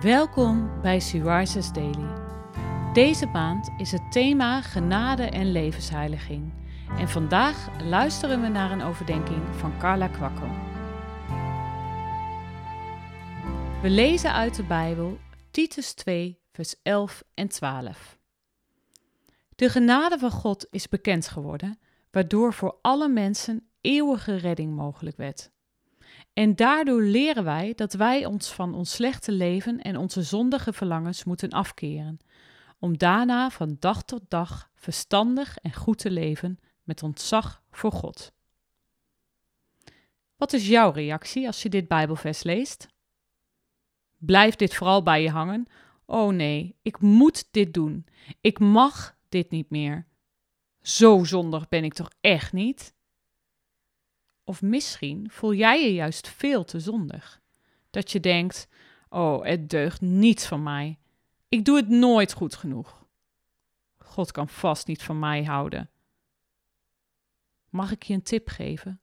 [0.00, 2.08] Welkom bij Syriza's Daily.
[2.92, 6.52] Deze maand is het thema genade en levensheiliging.
[6.98, 10.48] En vandaag luisteren we naar een overdenking van Carla Kwakkel.
[13.82, 15.18] We lezen uit de Bijbel
[15.50, 18.18] Titus 2, vers 11 en 12.
[19.56, 21.78] De genade van God is bekend geworden,
[22.10, 25.53] waardoor voor alle mensen eeuwige redding mogelijk werd.
[26.32, 31.24] En daardoor leren wij dat wij ons van ons slechte leven en onze zondige verlangens
[31.24, 32.18] moeten afkeren,
[32.78, 38.32] om daarna van dag tot dag verstandig en goed te leven met ontzag voor God.
[40.36, 42.86] Wat is jouw reactie als je dit Bijbelvers leest?
[44.16, 45.66] Blijf dit vooral bij je hangen.
[46.06, 48.06] Oh nee, ik moet dit doen.
[48.40, 50.06] Ik mag dit niet meer.
[50.82, 52.93] Zo zondig ben ik toch echt niet?
[54.44, 57.40] Of misschien voel jij je juist veel te zondig.
[57.90, 58.68] Dat je denkt:
[59.08, 60.98] Oh, het deugt niets van mij.
[61.48, 63.06] Ik doe het nooit goed genoeg.
[63.96, 65.90] God kan vast niet van mij houden.
[67.68, 69.00] Mag ik je een tip geven?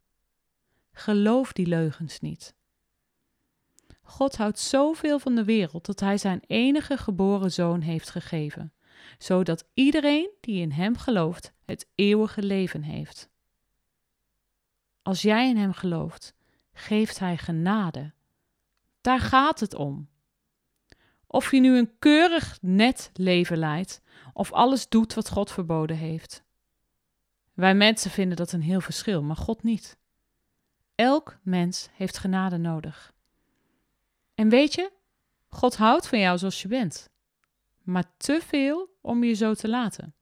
[0.92, 2.56] Geloof die leugens niet.
[4.02, 8.74] God houdt zoveel van de wereld dat Hij Zijn enige geboren zoon heeft gegeven,
[9.18, 13.30] zodat iedereen die in Hem gelooft het eeuwige leven heeft.
[15.12, 16.34] Als jij in Hem gelooft,
[16.74, 18.14] geeft Hij genade.
[19.02, 20.10] Daar gaat het om.
[21.28, 24.02] Of je nu een keurig net leven leidt,
[24.34, 26.44] of alles doet wat God verboden heeft.
[27.54, 29.98] Wij mensen vinden dat een heel verschil, maar God niet.
[30.96, 33.14] Elk mens heeft genade nodig.
[34.36, 34.92] En weet je,
[35.48, 37.10] God houdt van jou zoals je bent,
[37.82, 40.14] maar te veel om je zo te laten.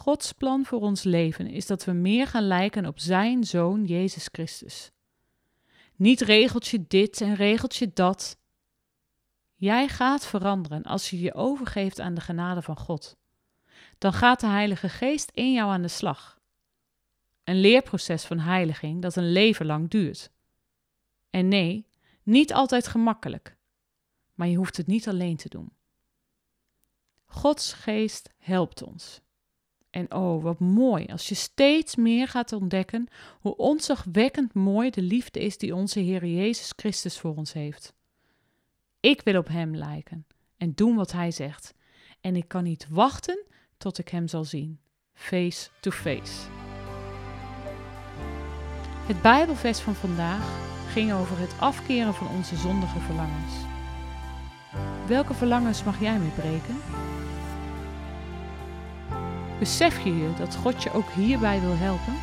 [0.00, 4.28] Gods plan voor ons leven is dat we meer gaan lijken op Zijn Zoon Jezus
[4.32, 4.90] Christus.
[5.96, 8.38] Niet regeltje dit en regeltje dat.
[9.54, 13.16] Jij gaat veranderen als je je overgeeft aan de genade van God.
[13.98, 16.40] Dan gaat de Heilige Geest in jou aan de slag.
[17.44, 20.30] Een leerproces van heiliging dat een leven lang duurt.
[21.30, 21.86] En nee,
[22.22, 23.56] niet altijd gemakkelijk,
[24.34, 25.72] maar je hoeft het niet alleen te doen.
[27.24, 29.20] Gods Geest helpt ons.
[29.90, 33.08] En oh, wat mooi als je steeds meer gaat ontdekken
[33.40, 37.94] hoe ontzagwekkend mooi de liefde is die onze Heer Jezus Christus voor ons heeft.
[39.00, 41.74] Ik wil op Hem lijken en doen wat Hij zegt.
[42.20, 43.44] En ik kan niet wachten
[43.76, 44.80] tot ik Hem zal zien,
[45.12, 46.48] face to face.
[49.06, 53.54] Het Bijbelvers van vandaag ging over het afkeren van onze zondige verlangens.
[55.06, 56.76] Welke verlangens mag jij mee breken?
[59.60, 62.14] Besef je je dat God je ook hierbij wil helpen?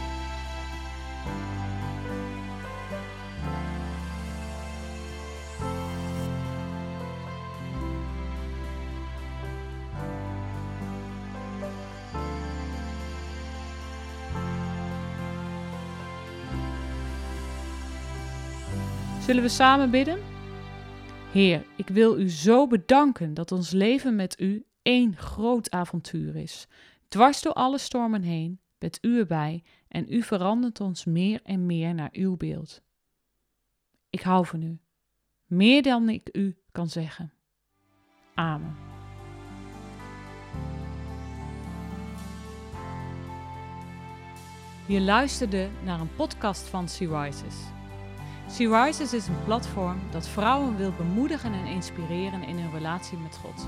[19.26, 20.20] Zullen we samen bidden?
[21.32, 26.68] Heer, ik wil u zo bedanken dat ons leven met u één groot avontuur is.
[27.08, 31.94] Dwars door alle stormen heen bent u erbij en u verandert ons meer en meer
[31.94, 32.82] naar uw beeld.
[34.10, 34.80] Ik hou van u,
[35.46, 37.34] meer dan ik u kan zeggen.
[38.34, 38.76] Amen.
[44.88, 47.56] Je luisterde naar een podcast van Sea Rises.
[48.50, 53.38] Sea Rises is een platform dat vrouwen wil bemoedigen en inspireren in hun relatie met
[53.38, 53.68] God.